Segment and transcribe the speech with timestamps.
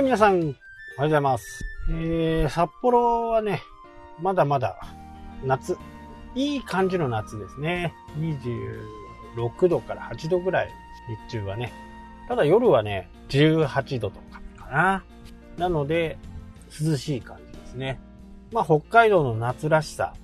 [0.00, 0.54] い、皆さん、おはよ
[0.98, 1.64] うございます。
[1.90, 3.62] えー、札幌はね、
[4.20, 4.78] まだまだ
[5.44, 5.76] 夏、
[6.34, 7.94] いい感じの夏ですね。
[8.18, 10.70] 26度から8度ぐらい、
[11.28, 11.72] 日中はね。
[12.28, 15.04] ただ夜はね、18度とかかな。
[15.58, 16.18] なので、
[16.80, 18.00] 涼しい感じですね。
[18.52, 20.14] まあ、北海道の夏らしさ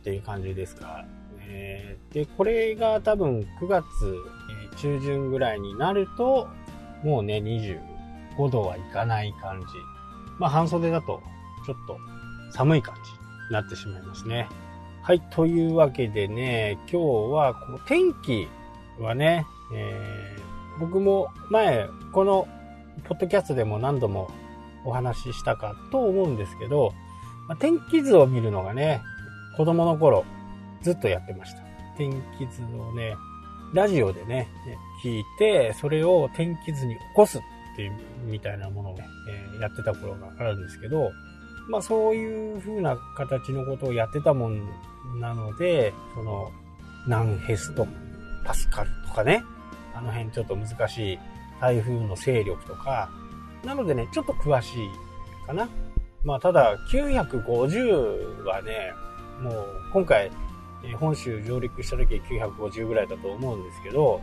[0.00, 1.04] っていう感じですか。
[1.48, 3.84] えー、で、これが多分9月
[4.78, 6.48] 中旬ぐらいになると、
[7.04, 7.40] もうね、
[8.38, 9.66] 5度はいかない感じ。
[10.38, 11.22] まあ、半袖だと、
[11.64, 11.98] ちょっと
[12.52, 13.18] 寒い感じに
[13.50, 14.48] なってしまいますね。
[15.02, 18.48] はい、というわけでね、今日はこう天気
[18.98, 20.46] はね、えー
[20.78, 22.46] 僕も前、この
[23.04, 24.30] ポッドキャストでも何度も
[24.84, 26.92] お話ししたかと思うんですけど、
[27.48, 29.00] まあ天気図を見るのがね、
[29.56, 30.24] 子供の頃
[30.82, 31.62] ずっとやってました。
[31.96, 33.16] 天気図をね、
[33.72, 34.48] ラジオでね、
[35.02, 37.40] 聞いて、それを天気図に起こすっ
[37.76, 37.92] って
[38.24, 41.12] みたいなものをね、えやってた頃があるんですけど、
[41.68, 44.66] まあそういう風な形のことをやってたもん
[45.20, 46.50] なので、その、
[47.06, 47.86] ナンヘスと
[48.44, 49.44] パスカルとかね、
[49.94, 51.18] あの辺ちょっと難しい
[51.60, 53.10] 台風の勢力とか、
[53.64, 55.68] なのでね、ちょっと詳しいかな。
[56.24, 58.92] まあただ、950はね、
[59.40, 60.30] もう今回、
[60.98, 64.20] 本州上陸した時950ぐらいだと思うんですけど、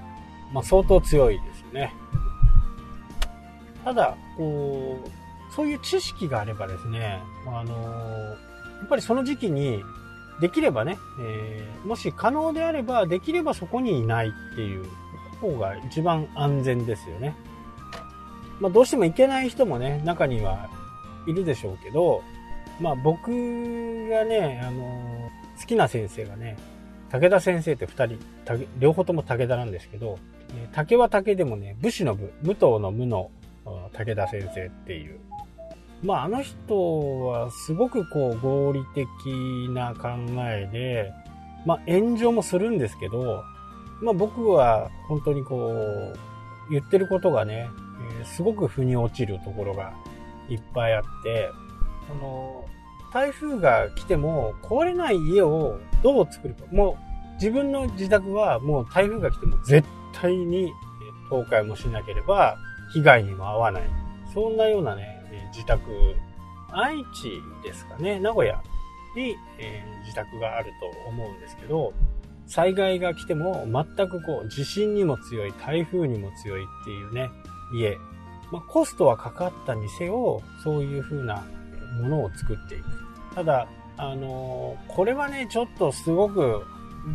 [0.53, 1.93] まあ相当強いですよね。
[3.83, 9.83] ただ、こう、そういう知識があればですね、あのやっぱりその時期に、
[10.41, 14.85] できればね、えーもし可能であれば、できればそこにいないっていう
[15.39, 17.35] 方が一番安全ですよね。
[18.59, 20.69] まあどうしても行けない人もね、中には
[21.27, 22.23] いるでしょうけど、
[22.79, 23.29] まあ僕
[24.09, 26.57] がね、あの好きな先生がね、
[27.09, 28.19] 武田先生って二人、
[28.79, 30.17] 両方とも武田なんですけど、
[30.71, 33.29] 竹は竹でもね、武士の武、武藤の武の
[33.65, 35.19] 武田先生っていう。
[36.03, 39.07] まああの人はすごくこう合理的
[39.69, 40.09] な考
[40.49, 41.13] えで、
[41.65, 43.43] まあ炎上もするんですけど、
[44.01, 46.17] まあ僕は本当にこう、
[46.71, 47.69] 言ってることがね、
[48.21, 49.93] えすごく腑に落ちるところが
[50.49, 51.49] いっぱいあって、
[52.11, 52.65] あの、
[53.13, 56.63] 台風が来ても壊れない家をどう作るか。
[56.71, 60.71] もう自分の自宅はもう台風が来ても絶対にえ
[61.29, 62.57] 倒壊もしなければ
[62.93, 63.83] 被害にも遭わない。
[64.33, 65.81] そんなようなね、え自宅、
[66.71, 68.61] 愛知ですかね、名古屋
[69.15, 70.73] に、えー自宅がある
[71.05, 71.93] と思うんですけど、
[72.45, 77.29] 災害が来ても全くこう地震にも強い、台風にも強いっていうね、
[77.73, 77.97] 家。
[78.51, 81.43] まあ、コストはかかったにせよ、そういう風な
[82.01, 82.85] ものを作っていく。
[83.33, 83.67] ただ、
[83.97, 86.63] あのーこれはね、ちょっとすごく、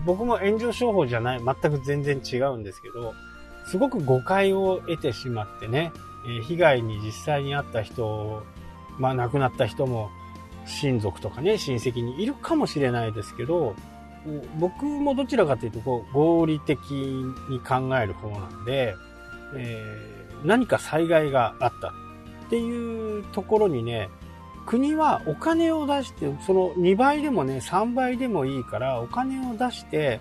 [0.06, 3.14] 僕も炎上商法じゃない、全く全然違うんですけど、
[3.70, 5.92] すごく誤解を得てしまってね、
[6.26, 8.42] え被害に実際に遭った人、
[8.98, 10.10] まあ亡くなった人も
[10.66, 13.74] 親族とかね、親戚にいるかもしれないですけど、
[14.58, 18.94] 僕もどちらかというとこう合理的に考える方なんで、
[19.54, 21.92] えー何か災害があったっ
[22.50, 24.08] ていうところにね、
[24.66, 30.20] 国はお金を出して、その2倍でもね、3倍でもいいから、お金を出して、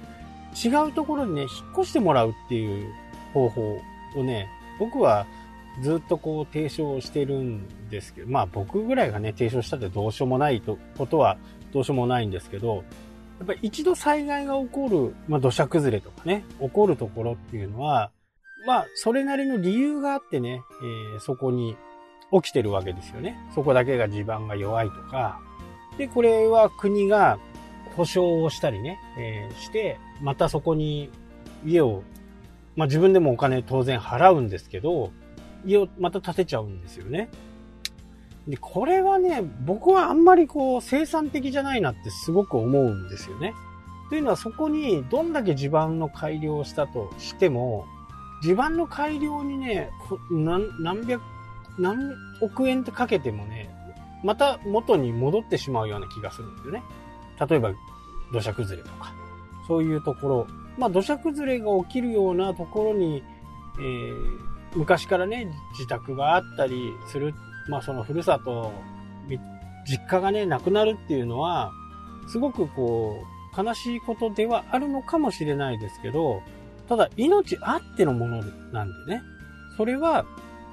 [0.56, 2.94] 違うところにね、引っ越してもらうっていう
[3.34, 3.82] 方法
[4.16, 4.48] をね、
[4.80, 5.26] 僕は
[5.82, 11.38] ずっとこう提唱してるんですけど、まあ僕ぐらいがね、提唱したってどうしようもないとことは
[11.74, 12.84] どうしようもないんですけど、
[13.40, 18.12] やっぱり一度災害が起こる、まあ土砂崩れとかね、起こるところっていうのは、
[18.66, 21.76] まあそれなりの理由があってね、えーそこに
[22.32, 23.38] 起きてるわけですよね。
[23.54, 25.40] そこだけが地盤が弱いとか。
[25.98, 27.40] で、これは国が
[27.96, 31.09] 保証をしたりね、えーして、またそこに
[31.66, 32.04] 家を、
[32.78, 35.12] まあ自分でもお金当然払うんですけど、
[35.66, 37.30] 家をまた建てちゃうんですよね。
[38.48, 43.53] で、これはね、僕はあんまりこう生産的じゃないなってすごく思うんですよね。
[44.09, 47.85] というのはそこにどんだけ地盤の改良をしたとしても、
[48.41, 49.90] 地盤の改良にね、
[50.32, 51.22] 何何百、
[51.80, 53.70] 何億円ってかけてもね、
[54.23, 56.84] また元に戻ってしまうような気がするんですよね。
[57.50, 57.72] 例えば
[58.32, 59.14] 土砂崩れとか、
[59.68, 60.47] そういうところ、
[60.78, 63.24] まあ土砂崩れが起きるようなところに、
[63.79, 67.34] えー昔からね、自宅があったりする、
[67.68, 68.72] まあそのふるさと、
[69.90, 71.72] 実家がね、なくなるっていうのは、
[72.28, 73.24] すごくこ
[73.58, 76.41] う、悲しいことではあるのかもしれないですけど、
[76.88, 79.22] ただ命あってのものなんでね、
[79.78, 80.26] それは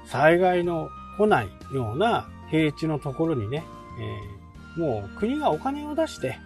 [0.05, 3.63] 災害の来ないような平地のところにね、
[3.99, 6.37] えーもう国がお金を出して、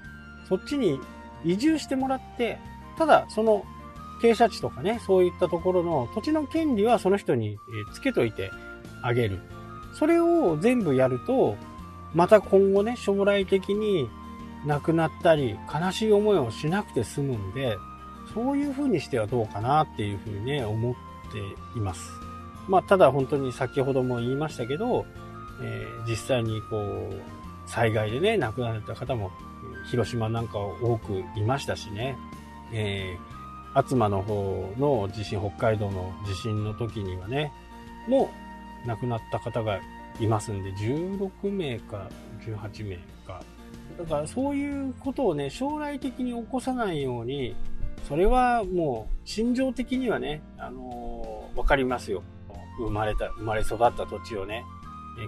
[0.47, 0.99] そっちに
[1.43, 2.59] 移住してもらって、
[2.99, 3.65] ただその
[4.21, 7.57] 傾斜地とかね、そういったところの土地の権利はその人に
[7.93, 8.51] つけといて
[9.01, 9.39] あげる。
[9.93, 11.55] それを全部やると、
[12.13, 14.09] また今後ね、将来的に
[14.65, 17.77] 亡くなったり、悲しい思いをしなくて済むんで、
[18.33, 20.95] そういう風にしてはどうかなっていう風にね、思っ
[21.31, 21.39] て
[21.79, 22.11] います。
[22.67, 25.05] まあ、ただ本当に先ほども言いましたけど、
[25.61, 27.21] えー、実際にこう、
[27.65, 29.31] 災害でね、亡くなられた方も、
[29.89, 32.17] 広島なんか多くいましたしね、
[32.73, 37.51] えー、厚真の方の地震、北海道の地震の時にはね、
[38.07, 38.29] も
[38.85, 39.79] う亡くなった方が
[40.19, 42.09] いますんで、16名か
[42.41, 43.41] 18名か。
[43.97, 47.55] だからそういうことをね、将来的に起こさないように、
[48.07, 52.23] それはもう心情的にはね、あのー、わかりますよ。
[52.77, 54.63] 生まれた、生まれ育った土地をね、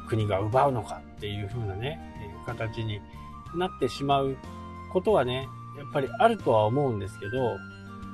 [0.07, 1.99] 国が奪うのかっていう風なね、
[2.45, 3.01] 形に
[3.55, 4.37] なってしまう
[4.93, 5.47] ことはね、
[5.77, 7.57] やっぱりあるとは思うんですけど、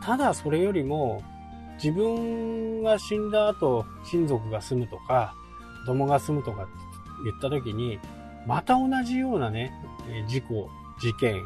[0.01, 1.24] ただそれよりも、
[1.83, 5.33] 自分が死んだ後、親族が住むとか、
[5.81, 6.71] 子供が住むとかって
[7.25, 8.00] 言った時に、
[8.45, 9.71] また同じようなね、
[10.27, 10.69] 事故、
[11.00, 11.44] 事件、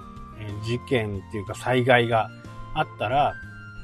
[0.64, 2.30] 事件っていうか災害が
[2.74, 3.34] あったら、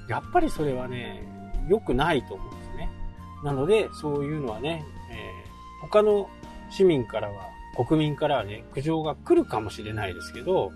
[0.07, 1.27] やっぱりそれはね、
[1.68, 2.89] 良くないと思うんですね。
[3.44, 6.30] なので、そういうのはね、えー、他の
[6.69, 7.50] 市民からは、
[7.85, 10.71] 国民からはね、苦情が来るかもしれないですけど、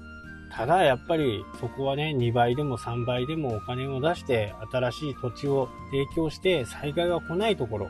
[0.55, 7.89] ただやっぱりそこはね、2倍でも3倍でもお金を出して新しい土地を提供して災害が来ないところ、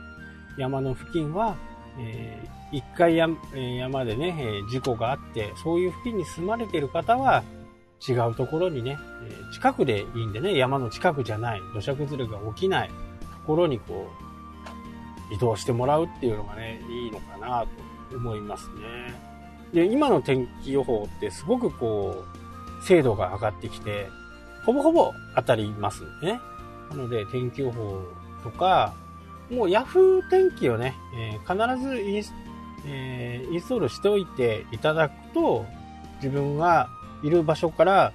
[0.56, 1.56] 山の付近は、
[1.98, 7.42] えー、一回山でね、え事故があって、そういう付近に住まれてる方は
[8.06, 8.96] 違うところにね、
[9.28, 12.94] え近くでいいんでね、山の近くじゃない、土砂崩れが起きないと
[13.46, 14.08] ころにこ
[15.30, 17.66] う、移動してもらうっていうのがね、いいのかな
[18.10, 19.32] と思いますね。
[19.72, 22.41] で、今の天気予報ってすごくこう、
[22.86, 24.08] 精度が上がってきて、
[24.64, 26.40] ほぼほぼ当たりますね。
[26.90, 28.02] なので、天気予報
[28.42, 28.94] とか、
[29.50, 32.32] もう Yahoo 天気をね、えー、必ずインス,、
[32.86, 35.66] えー、インストールしておいていただくと、
[36.16, 36.88] 自分が
[37.22, 38.12] いる場所から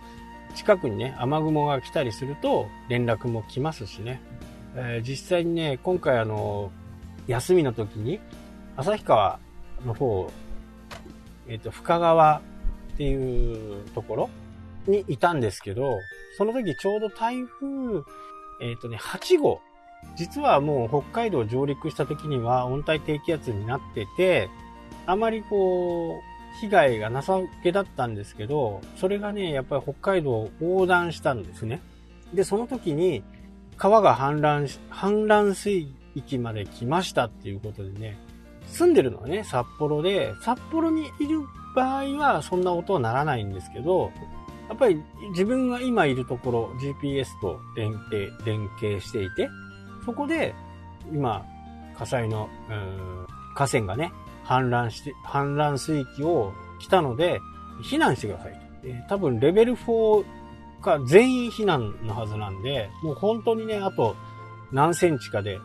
[0.55, 4.21] 近くにね、雨雲が来たりすると連絡も来ますしね。
[4.75, 6.71] えー、実際にね、今回あの、
[7.27, 8.19] 休みの時に、
[8.77, 9.39] 旭川
[9.85, 10.31] の方、
[11.47, 12.41] えっ、と、深川
[12.93, 14.29] っていうところ
[14.87, 15.99] にいたんですけど、
[16.37, 18.03] その時ちょうど台風、
[18.61, 19.61] えっ、ー、とね、8号。
[20.15, 24.49] 実はもう北海道上陸した時には温帯低気圧になってて、
[25.05, 31.81] あまりこう、被害がなさげだったんですけど、それがね、やっぱり北海道を横断したんですね。
[32.33, 33.23] で、その時に
[33.77, 38.17] 川が氾濫し、氾濫水域まで来ましたっていうことでね、
[38.67, 41.41] 住んでるのはね、札幌で、札幌にいる
[41.75, 44.11] 場合はそんな音はならないんですけど、
[44.69, 49.49] やっぱり自分が今いるところ GPS と連携連携していて、
[50.05, 50.53] そこで
[51.11, 51.45] 今
[51.97, 52.49] 火災の
[53.55, 54.11] 河川がね、
[54.45, 57.39] 氾濫して、氾濫水域を来たので、
[57.83, 58.59] 避難してくださいと。
[58.87, 60.23] え多分レベル4
[60.81, 64.15] か全員避難のはずなんで、もう本当にね、あと
[64.71, 65.59] 何センチかで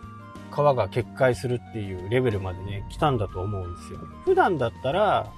[0.51, 3.99] 川が決壊するっていうレベルまでね、来たんだと思うんですよ。
[4.25, 5.31] 普段だったら、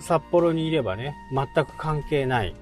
[0.00, 2.54] 札幌にいればね、全く関係ない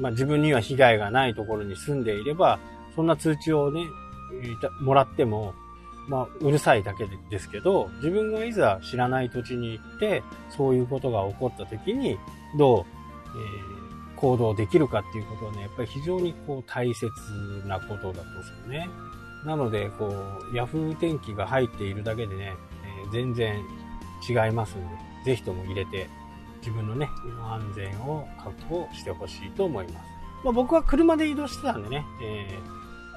[0.00, 2.58] まあ、自分には被害がないところに住んでいれば、
[2.94, 3.84] そんな通知をね、
[4.80, 5.54] もらっても、
[6.08, 12.18] まあ、うるさいだけですけど、自分がいざ知らない土地に行って、そういうことが起こった時に、
[12.58, 17.10] どう、えー、行動できるかっていうことはね、やっぱり非常にこう大切
[17.66, 18.88] なことだと思うんですよね。
[19.44, 20.08] なので、こ
[20.52, 22.54] う、ヤフー天気が入っているだけでね、
[23.04, 23.60] えー、全然
[24.28, 24.86] 違いますんで、
[25.24, 26.08] ぜひとも入れて
[26.62, 30.06] 自分のね、身の安全を確保してほしいと思います。
[30.44, 32.58] まあ、僕は車で移動してたんでね、え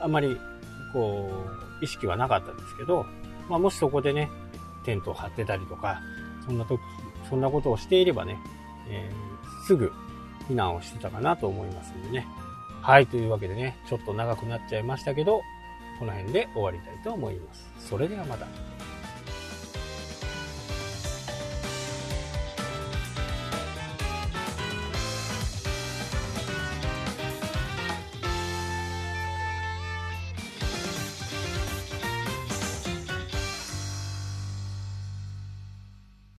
[0.01, 0.37] ー、あまり、
[0.91, 1.29] こ
[1.81, 3.05] う、意識はなかったんですけど、
[3.47, 4.29] まあ、もしそこでね、
[4.83, 6.01] テントを張ってたりとか、
[6.45, 6.81] そんな時、
[7.29, 8.37] そんなことをしていればね、
[8.89, 9.91] えー、すぐ
[10.49, 12.27] 避難をしてたかなと思いますんでね。
[12.81, 15.41] はい、というわけでね、ちょっと長くなっちゃいましたけど、
[15.99, 17.67] この辺で終わりたいと思います。
[17.79, 18.74] それではまた。